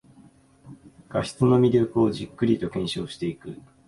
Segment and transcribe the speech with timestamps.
[1.09, 3.61] 画質の魅力をじっくりと検証していく